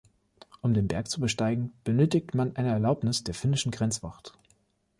[0.63, 4.35] Um den Berg zu besteigen, benötigt man eine Erlaubnis der finnischen Grenzwacht.